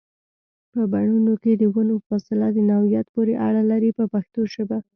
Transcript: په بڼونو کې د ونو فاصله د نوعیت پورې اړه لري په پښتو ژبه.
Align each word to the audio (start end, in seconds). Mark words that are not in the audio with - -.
په 0.71 0.81
بڼونو 0.91 1.33
کې 1.43 1.51
د 1.55 1.63
ونو 1.73 1.95
فاصله 2.07 2.47
د 2.53 2.57
نوعیت 2.71 3.07
پورې 3.15 3.33
اړه 3.47 3.61
لري 3.71 3.89
په 3.97 4.03
پښتو 4.13 4.41
ژبه. 4.53 4.77